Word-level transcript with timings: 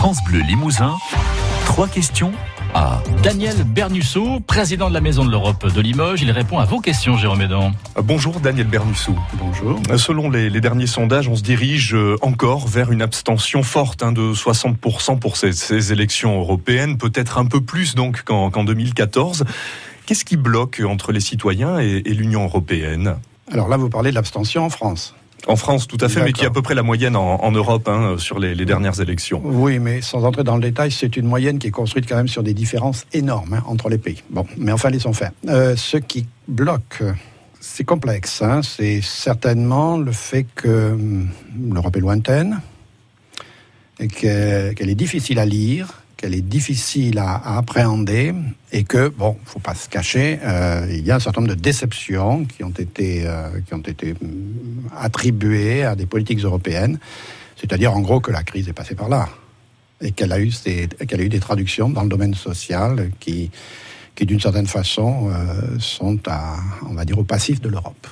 France 0.00 0.24
Bleu 0.24 0.40
Limousin, 0.40 0.96
trois 1.66 1.86
questions 1.86 2.32
à 2.72 3.02
Daniel 3.22 3.64
Bernusso, 3.64 4.40
président 4.40 4.88
de 4.88 4.94
la 4.94 5.02
Maison 5.02 5.26
de 5.26 5.30
l'Europe 5.30 5.70
de 5.70 5.80
Limoges. 5.82 6.22
Il 6.22 6.30
répond 6.30 6.58
à 6.58 6.64
vos 6.64 6.80
questions, 6.80 7.18
Jérôme 7.18 7.42
Edan. 7.42 7.72
Bonjour 8.02 8.40
Daniel 8.40 8.66
Bernusso. 8.66 9.14
Bonjour. 9.34 9.78
Selon 9.98 10.30
les, 10.30 10.48
derniers 10.62 10.86
sondages, 10.86 11.28
on 11.28 11.36
se 11.36 11.42
dirige 11.42 11.94
euh, 11.94 12.16
encore 12.22 12.66
vers 12.66 12.92
une 12.92 13.02
abstention 13.02 13.62
forte 13.62 14.02
hein, 14.02 14.12
de 14.12 14.32
60% 14.32 15.18
pour 15.18 15.36
ces, 15.36 15.92
élections 15.92 16.40
européennes, 16.40 16.96
peut-être 16.96 17.36
un 17.36 17.44
peu 17.44 17.60
plus 17.60 17.94
donc 17.94 18.22
qu'en 18.22 18.48
2014. 18.64 19.44
Qu'est-ce 20.06 20.24
qui 20.24 20.38
bloque 20.38 20.80
entre 20.82 21.12
les 21.12 21.20
citoyens 21.20 21.78
et 21.78 22.00
l'Union 22.14 22.44
européenne? 22.44 23.16
Alors 23.52 23.68
là, 23.68 23.76
vous 23.76 23.90
parlez 23.90 24.08
de 24.08 24.14
l'abstention 24.14 24.64
en 24.64 24.70
France. 24.70 25.14
En 25.46 25.56
France, 25.56 25.86
tout 25.86 25.98
à 26.00 26.08
fait, 26.08 26.22
mais 26.22 26.32
qui 26.32 26.44
est 26.44 26.46
à 26.46 26.50
peu 26.50 26.62
près 26.62 26.74
la 26.74 26.82
moyenne 26.82 27.16
en, 27.16 27.52
Europe 27.52 27.88
hein, 27.88 28.16
sur 28.18 28.38
les, 28.38 28.54
dernières 28.64 29.00
élections. 29.00 29.40
Oui, 29.44 29.78
mais 29.78 30.00
sans 30.00 30.24
entrer 30.24 30.44
dans 30.44 30.56
le 30.56 30.62
détail, 30.62 30.90
c'est 30.90 31.16
une 31.16 31.26
moyenne 31.26 31.58
qui 31.58 31.68
est 31.68 31.72
construite 31.72 32.08
quand 32.08 32.16
même 32.16 32.28
sur 32.28 32.42
des 32.42 32.54
différences 32.54 33.06
énormes 33.12 33.54
hein, 33.54 33.62
entre 33.66 33.88
les 33.88 33.98
pays. 33.98 34.22
Bon, 34.30 34.46
mais 34.56 34.72
enfin, 34.72 34.90
laissons 34.90 35.12
faire. 35.12 35.32
Euh, 35.48 35.76
ce 35.76 35.96
qui 35.96 36.26
bloque, 36.46 37.02
c'est 37.58 37.84
complexe. 37.84 38.42
Hein, 38.42 38.60
c'est 38.62 39.00
certainement 39.02 39.98
le 39.98 40.12
fait 40.12 40.46
que 40.54 40.92
hum, 40.92 41.28
l'Europe 41.72 41.96
est 41.96 42.00
lointaine, 42.00 42.60
et 44.00 44.08
qu'elle 44.08 44.88
est 44.88 44.94
difficile 44.94 45.38
à 45.38 45.44
lire, 45.44 45.99
qu'elle 46.20 46.34
est 46.34 46.42
difficile 46.42 47.18
à, 47.18 47.56
appréhender 47.56 48.34
et 48.72 48.84
que, 48.84 49.08
bon, 49.08 49.38
faut 49.46 49.58
pas 49.58 49.74
se 49.74 49.88
cacher, 49.88 50.38
euh, 50.44 50.86
il 50.90 51.06
y 51.06 51.10
a 51.10 51.16
un 51.16 51.20
certain 51.20 51.40
nombre 51.40 51.54
de 51.54 51.60
déceptions 51.60 52.44
qui 52.44 52.62
ont 52.62 52.74
été, 52.76 53.22
euh, 53.24 53.48
qui 53.66 53.72
ont 53.72 53.78
été 53.78 54.12
mm, 54.12 54.90
attribuées 54.98 55.84
à 55.84 55.96
des 55.96 56.04
politiques 56.04 56.40
européennes. 56.40 56.98
C'est-à-dire, 57.56 57.94
en 57.94 58.00
gros, 58.00 58.20
que 58.20 58.30
la 58.30 58.42
crise 58.42 58.68
est 58.68 58.74
passée 58.74 58.94
par 58.94 59.08
là 59.08 59.30
et 60.02 60.12
qu'elle 60.12 60.32
a 60.32 60.40
eu 60.40 60.50
a 60.66 61.22
eu 61.22 61.28
des 61.28 61.40
traductions 61.40 61.88
dans 61.88 62.02
le 62.02 62.08
domaine 62.08 62.34
social 62.34 63.10
qui, 63.18 63.50
qui 64.20 64.26
d'une 64.26 64.40
certaine 64.40 64.66
façon, 64.66 65.30
euh, 65.30 65.78
sont 65.78 66.18
à, 66.26 66.56
on 66.86 66.92
va 66.92 67.06
dire, 67.06 67.18
au 67.18 67.24
passif 67.24 67.58
de 67.62 67.70
l'Europe. 67.70 68.06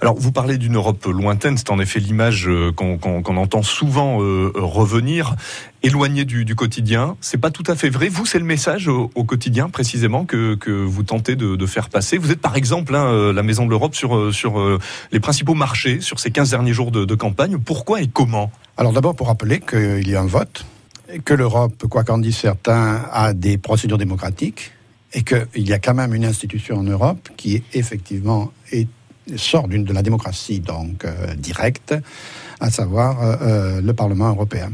Alors, 0.00 0.16
vous 0.18 0.32
parlez 0.32 0.58
d'une 0.58 0.74
Europe 0.74 1.06
lointaine, 1.06 1.56
c'est 1.56 1.70
en 1.70 1.78
effet 1.78 2.00
l'image 2.00 2.48
euh, 2.48 2.72
qu'on 2.72 3.36
entend 3.36 3.62
souvent 3.62 4.20
euh, 4.20 4.50
revenir, 4.56 5.36
éloignée 5.84 6.24
du, 6.24 6.44
du 6.44 6.56
quotidien. 6.56 7.16
C'est 7.20 7.38
pas 7.38 7.52
tout 7.52 7.62
à 7.68 7.76
fait 7.76 7.90
vrai. 7.90 8.08
Vous, 8.08 8.26
c'est 8.26 8.40
le 8.40 8.44
message 8.44 8.88
au, 8.88 9.08
quotidien, 9.24 9.68
précisément, 9.68 10.24
que, 10.24 10.56
que 10.56 10.72
vous 10.72 11.04
tentez 11.04 11.36
de, 11.36 11.54
de, 11.54 11.66
faire 11.66 11.90
passer. 11.90 12.18
Vous 12.18 12.32
êtes, 12.32 12.40
par 12.40 12.56
exemple, 12.56 12.96
hein, 12.96 13.32
la 13.32 13.42
Maison 13.44 13.64
de 13.64 13.70
l'Europe 13.70 13.94
sur, 13.94 14.34
sur 14.34 14.60
les 15.12 15.20
principaux 15.20 15.54
marchés, 15.54 16.00
sur 16.00 16.18
ces 16.18 16.32
15 16.32 16.50
derniers 16.50 16.72
jours 16.72 16.90
de, 16.90 17.04
de 17.04 17.14
campagne. 17.14 17.56
Pourquoi 17.58 18.02
et 18.02 18.08
comment? 18.08 18.50
Alors, 18.76 18.92
d'abord, 18.92 19.14
pour 19.14 19.28
rappeler 19.28 19.60
qu'il 19.60 20.08
y 20.08 20.16
a 20.16 20.20
un 20.20 20.26
vote, 20.26 20.66
que 21.24 21.34
l'Europe, 21.34 21.86
quoi 21.88 22.02
qu'en 22.02 22.18
disent 22.18 22.38
certains, 22.38 23.02
a 23.12 23.32
des 23.32 23.58
procédures 23.58 23.98
démocratiques 23.98 24.72
et 25.14 25.22
qu'il 25.22 25.68
y 25.68 25.72
a 25.72 25.78
quand 25.78 25.94
même 25.94 26.14
une 26.14 26.24
institution 26.24 26.76
en 26.76 26.82
Europe 26.82 27.28
qui 27.36 27.62
effectivement 27.72 28.52
sort 29.36 29.68
de 29.68 29.92
la 29.92 30.02
démocratie 30.02 30.60
donc 30.60 31.04
euh, 31.04 31.34
directe, 31.34 31.94
à 32.60 32.70
savoir 32.70 33.22
euh, 33.22 33.36
euh, 33.42 33.80
le 33.80 33.92
Parlement 33.94 34.28
européen. 34.28 34.72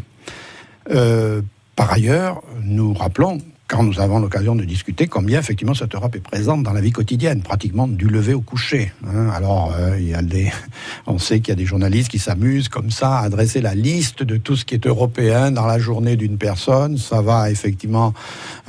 par 1.76 1.92
ailleurs, 1.92 2.42
nous 2.62 2.94
rappelons 2.94 3.38
quand 3.68 3.82
nous 3.82 4.00
avons 4.00 4.18
l'occasion 4.18 4.56
de 4.56 4.64
discuter 4.64 5.06
combien 5.06 5.38
effectivement 5.38 5.74
cette 5.74 5.94
Europe 5.94 6.16
est 6.16 6.20
présente 6.20 6.62
dans 6.62 6.72
la 6.72 6.80
vie 6.80 6.90
quotidienne, 6.90 7.42
pratiquement 7.42 7.86
du 7.86 8.08
lever 8.08 8.32
au 8.32 8.40
coucher. 8.40 8.92
Hein. 9.06 9.28
Alors, 9.28 9.74
euh, 9.78 9.98
il 9.98 10.08
y 10.08 10.14
a 10.14 10.22
des, 10.22 10.50
on 11.06 11.18
sait 11.18 11.40
qu'il 11.40 11.50
y 11.50 11.52
a 11.52 11.56
des 11.56 11.66
journalistes 11.66 12.08
qui 12.08 12.18
s'amusent 12.18 12.70
comme 12.70 12.90
ça 12.90 13.18
à 13.18 13.28
dresser 13.28 13.60
la 13.60 13.74
liste 13.74 14.22
de 14.22 14.38
tout 14.38 14.56
ce 14.56 14.64
qui 14.64 14.74
est 14.74 14.86
européen 14.86 15.50
dans 15.50 15.66
la 15.66 15.78
journée 15.78 16.16
d'une 16.16 16.38
personne. 16.38 16.96
Ça 16.96 17.20
va 17.20 17.50
effectivement 17.50 18.14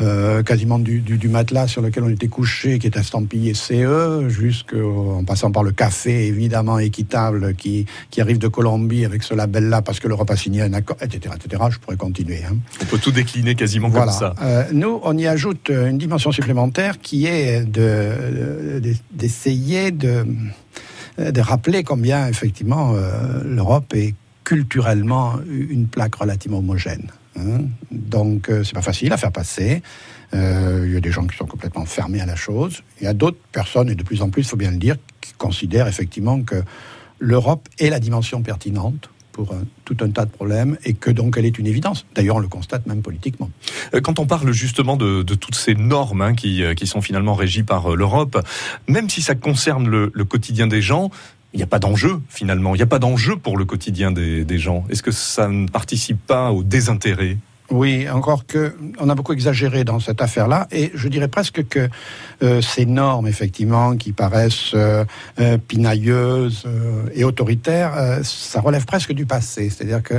euh, 0.01 0.43
quasiment 0.43 0.79
du, 0.79 0.99
du, 0.99 1.17
du, 1.17 1.29
matelas 1.29 1.67
sur 1.67 1.81
lequel 1.81 2.03
on 2.03 2.09
était 2.09 2.27
couché, 2.27 2.77
qui 2.77 2.87
est 2.87 2.97
estampillé 2.97 3.53
CE, 3.53 4.27
jusqu'en 4.27 5.23
passant 5.23 5.51
par 5.51 5.63
le 5.63 5.71
café 5.71 6.27
évidemment 6.27 6.77
équitable 6.77 7.55
qui, 7.55 7.85
qui 8.11 8.19
arrive 8.19 8.37
de 8.37 8.49
Colombie 8.49 9.05
avec 9.05 9.23
ce 9.23 9.33
label-là 9.33 9.81
parce 9.81 10.01
que 10.01 10.09
l'Europe 10.09 10.29
a 10.31 10.35
signé 10.35 10.61
un 10.61 10.73
accord, 10.73 10.97
etc., 11.01 11.35
etc. 11.35 11.63
Je 11.69 11.79
pourrais 11.79 11.95
continuer. 11.95 12.43
Hein. 12.43 12.57
On 12.81 12.85
peut 12.85 12.97
tout 12.97 13.11
décliner 13.11 13.55
quasiment 13.55 13.89
comme 13.89 14.11
ça. 14.11 14.35
Euh, 14.41 14.65
nous, 14.73 14.88
on 15.03 15.17
y 15.17 15.27
ajoute 15.27 15.69
une 15.69 15.97
dimension 15.97 16.31
supplémentaire 16.31 16.99
qui 16.99 17.25
est 17.25 17.65
d'essayer 19.11 19.91
de, 19.91 20.25
de, 21.17 21.41
rappeler 21.41 21.83
combien, 21.83 22.27
effectivement, 22.27 22.93
euh, 22.95 23.41
l'Europe 23.43 23.93
est 23.95 24.15
culturellement 24.43 25.35
une 25.47 25.87
plaque 25.87 26.15
relativement 26.15 26.59
homogène. 26.59 27.11
Hein. 27.37 27.61
Donc, 27.91 28.49
euh, 28.49 28.63
c'est 28.63 28.73
pas 28.73 28.81
facile 28.81 29.13
à 29.13 29.17
faire 29.17 29.31
passer. 29.31 29.81
Euh, 30.33 30.83
il 30.85 30.93
y 30.93 30.97
a 30.97 30.99
des 30.99 31.11
gens 31.11 31.25
qui 31.27 31.37
sont 31.37 31.45
complètement 31.45 31.85
fermés 31.85 32.21
à 32.21 32.25
la 32.25 32.35
chose. 32.35 32.83
Il 32.99 33.05
y 33.05 33.07
a 33.07 33.13
d'autres 33.13 33.37
personnes, 33.51 33.89
et 33.89 33.95
de 33.95 34.03
plus 34.03 34.21
en 34.21 34.29
plus, 34.29 34.41
il 34.41 34.47
faut 34.47 34.57
bien 34.57 34.71
le 34.71 34.77
dire, 34.77 34.95
qui 35.21 35.33
considèrent 35.33 35.87
effectivement 35.87 36.41
que 36.41 36.63
l'Europe 37.19 37.67
est 37.79 37.89
la 37.89 37.99
dimension 37.99 38.41
pertinente 38.41 39.09
pour 39.31 39.55
tout 39.85 39.97
un 40.01 40.09
tas 40.09 40.25
de 40.25 40.31
problèmes 40.31 40.77
et 40.85 40.93
que 40.93 41.11
donc 41.11 41.35
elle 41.37 41.45
est 41.45 41.57
une 41.57 41.67
évidence. 41.67 42.05
D'ailleurs, 42.15 42.37
on 42.37 42.39
le 42.39 42.47
constate 42.47 42.85
même 42.85 43.01
politiquement. 43.01 43.49
Euh, 43.93 44.01
quand 44.01 44.19
on 44.19 44.25
parle 44.25 44.51
justement 44.51 44.97
de, 44.97 45.23
toutes 45.23 45.55
ces 45.55 45.75
normes 45.75 46.21
hein, 46.21 46.33
qui, 46.33 46.63
euh, 46.63 46.73
qui, 46.73 46.87
sont 46.87 47.01
finalement 47.01 47.33
régies 47.33 47.63
par 47.63 47.91
euh, 47.91 47.95
l'Europe, 47.95 48.45
même 48.87 49.09
si 49.09 49.21
ça 49.21 49.35
concerne 49.35 49.87
le, 49.87 50.09
quotidien 50.25 50.67
des 50.67 50.81
gens, 50.81 51.09
il 51.53 51.57
n'y 51.57 51.63
a 51.63 51.67
pas 51.67 51.79
d'enjeu 51.79 52.21
finalement. 52.29 52.75
Il 52.75 52.77
n'y 52.77 52.83
a 52.83 52.87
pas 52.87 52.99
d'enjeu 52.99 53.35
pour 53.35 53.57
le 53.57 53.65
quotidien 53.65 54.11
des, 54.11 54.45
des 54.45 54.59
gens. 54.59 54.85
Est-ce 54.89 55.01
que 55.01 55.11
ça 55.11 55.47
ne 55.47 55.67
participe 55.67 56.19
pas 56.25 56.51
au 56.51 56.63
désintérêt? 56.63 57.37
Oui, 57.71 58.09
encore 58.09 58.45
que 58.45 58.75
on 58.99 59.09
a 59.09 59.15
beaucoup 59.15 59.33
exagéré 59.33 59.83
dans 59.83 59.99
cette 59.99 60.21
affaire-là, 60.21 60.67
et 60.71 60.91
je 60.95 61.07
dirais 61.07 61.27
presque 61.27 61.67
que 61.67 61.89
euh, 62.41 62.61
ces 62.61 62.85
normes, 62.85 63.27
effectivement, 63.27 63.95
qui 63.95 64.11
paraissent 64.11 64.71
euh, 64.73 65.05
euh, 65.39 65.57
pinailleuses 65.57 66.67
et 67.13 67.23
autoritaires, 67.23 68.19
ça 68.23 68.61
relève 68.61 68.85
presque 68.85 69.13
du 69.13 69.25
passé. 69.25 69.69
C'est-à-dire 69.69 70.01
que 70.01 70.15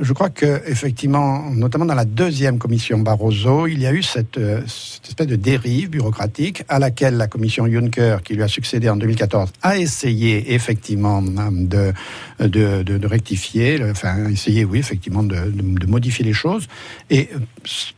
je 0.00 0.12
crois 0.12 0.30
que 0.30 0.62
effectivement, 0.66 1.50
notamment 1.50 1.84
dans 1.84 1.94
la 1.94 2.04
deuxième 2.04 2.58
commission 2.58 2.98
Barroso, 2.98 3.66
il 3.66 3.80
y 3.80 3.86
a 3.86 3.92
eu 3.92 4.02
cette, 4.02 4.38
euh, 4.38 4.62
espèce 4.64 5.26
de 5.26 5.36
dérive 5.36 5.90
bureaucratique 5.90 6.64
à 6.68 6.78
laquelle 6.78 7.16
la 7.16 7.28
commission 7.28 7.66
Juncker, 7.70 8.18
qui 8.24 8.34
lui 8.34 8.42
a 8.42 8.48
succédé 8.48 8.88
en 8.88 8.96
2014, 8.96 9.50
a 9.62 9.78
essayé 9.78 10.52
effectivement 10.54 11.22
de, 11.22 11.92
de, 12.40 13.06
rectifier, 13.06 13.80
enfin 13.84 14.28
essayé, 14.28 14.64
oui, 14.64 14.78
effectivement, 14.78 15.22
de, 15.22 15.86
modifier 15.86 16.24
les 16.24 16.32
choses. 16.32 16.66
Et 17.10 17.28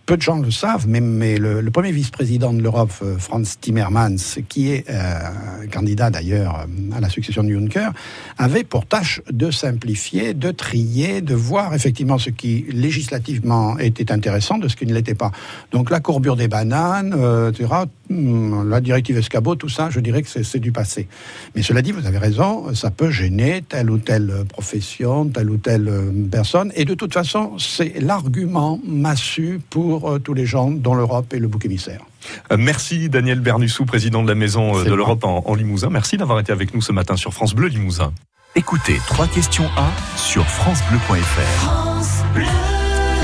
peu 0.05 0.17
de 0.17 0.23
gens 0.23 0.39
le 0.39 0.51
savent, 0.51 0.87
mais, 0.87 1.39
le, 1.39 1.71
premier 1.71 1.93
vice-président 1.93 2.55
de 2.55 2.63
l'Europe, 2.63 2.93
euh, 3.03 3.19
Franz 3.19 3.59
Timmermans, 3.61 4.17
qui 4.49 4.73
est 4.73 4.89
euh, 4.89 5.67
candidat 5.71 6.11
d'ailleurs 6.11 6.67
à 6.95 7.01
la 7.01 7.09
succession 7.11 7.43
de 7.43 7.51
Juncker, 7.51 7.91
avait 8.39 8.65
pour 8.65 8.87
tâche 8.87 9.21
de 9.31 9.51
simplifier, 9.51 10.33
de 10.33 10.51
trier, 10.51 11.21
de 11.21 11.35
voir 11.35 11.75
effectivement 11.75 11.86
effectivement 11.87 12.19
ce 12.19 12.31
qui 12.31 12.67
législativement 12.69 13.79
était 13.79 14.11
intéressant 14.11 14.59
de 14.59 14.67
ce 14.67 14.75
qui 14.75 14.87
ne 14.87 14.93
l'était 14.93 15.15
pas. 15.15 15.31
Donc 15.71 15.89
la 15.89 16.01
courbure 16.01 16.35
des 16.35 16.49
bananes, 16.49 17.15
euh, 17.17 17.53
etc., 17.53 17.69
hmm, 18.11 18.69
la 18.69 18.81
directive 18.81 19.17
escabeau, 19.17 19.55
tout 19.55 19.69
ça, 19.69 19.89
je 19.89 20.01
dirais 20.01 20.23
que 20.23 20.43
c'est 20.43 20.59
du 20.59 20.73
passé. 20.73 21.07
Mais 21.55 21.63
cela 21.63 21.83
dit, 21.83 21.93
vous 21.93 22.05
avez 22.07 22.19
raison, 22.19 22.75
ça 22.75 22.91
peut 22.91 23.11
gêner 23.11 23.63
telle 23.63 23.89
ou 23.89 23.99
telle 23.99 24.33
profession, 24.49 25.29
telle 25.29 25.49
ou 25.49 25.59
telle 25.59 25.89
euh, 25.89 26.11
personne. 26.29 26.73
Et 26.75 26.85
de 26.85 26.95
toute 26.95 27.15
façon, 27.15 27.57
c'est 27.59 28.01
l'argument 28.01 28.81
massu 28.85 29.61
pour 29.71 30.11
euh, 30.11 30.19
tous 30.19 30.35
les 30.35 30.45
gens 30.45 30.73
dont 30.73 30.97
l'Europe 30.97 31.33
est 31.35 31.39
le 31.39 31.47
bouc 31.47 31.65
émissaire. 31.67 32.01
Merci 32.59 33.09
Daniel 33.09 33.39
Bernussou, 33.39 33.85
président 33.85 34.25
de 34.25 34.29
la 34.29 34.35
Maison 34.35 34.83
de 34.83 34.93
l'Europe 34.93 35.23
en, 35.23 35.45
en 35.47 35.55
Limousin. 35.55 35.91
Merci 35.91 36.17
d'avoir 36.17 36.41
été 36.41 36.51
avec 36.51 36.75
nous 36.75 36.81
ce 36.81 36.91
matin 36.91 37.17
sur 37.17 37.33
France 37.33 37.55
Bleu 37.55 37.69
Limousin. 37.69 38.13
Écoutez 38.59 38.99
trois 39.07 39.27
questions 39.29 39.69
1 39.77 40.17
sur 40.17 40.47
FranceBleu.fr. 40.47 41.61
France 41.61 42.23
Bleu. 42.33 42.76